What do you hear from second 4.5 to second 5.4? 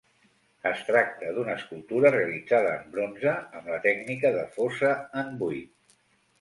fosa en